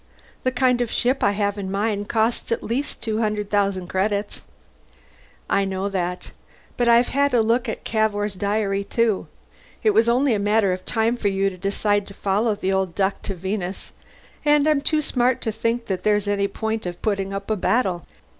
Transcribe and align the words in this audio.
The 0.41 0.51
kind 0.51 0.81
of 0.81 0.89
ship 0.89 1.23
I 1.23 1.33
have 1.33 1.59
in 1.59 1.69
mind 1.69 2.09
costs 2.09 2.51
at 2.51 2.63
least 2.63 3.03
two 3.03 3.19
hundred 3.19 3.51
thousand 3.51 3.85
credits." 3.85 4.41
"I 5.47 5.63
know 5.63 5.89
that. 5.89 6.31
But 6.75 6.89
I've 6.89 7.09
had 7.09 7.35
a 7.35 7.43
look 7.43 7.69
at 7.69 7.83
Cavour's 7.83 8.33
diary, 8.33 8.83
too. 8.83 9.27
It 9.83 9.91
was 9.91 10.09
only 10.09 10.33
a 10.33 10.39
matter 10.39 10.73
of 10.73 10.87
time 10.87 11.13
before 11.17 11.29
you 11.29 11.51
decided 11.55 12.07
to 12.07 12.15
follow 12.15 12.55
the 12.55 12.73
old 12.73 12.95
duck 12.95 13.21
to 13.21 13.35
Venus, 13.35 13.91
and 14.43 14.67
I'm 14.67 14.81
too 14.81 15.03
smart 15.03 15.39
to 15.41 15.51
think 15.51 15.85
that 15.85 16.01
there's 16.01 16.27
any 16.27 16.47
point 16.47 16.87
in 16.87 16.95
putting 16.95 17.31
up 17.31 17.51
a 17.51 17.55
battle. 17.55 18.07